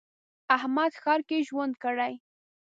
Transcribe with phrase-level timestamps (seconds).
[0.57, 2.13] احمد ښار کې ژوند کړی.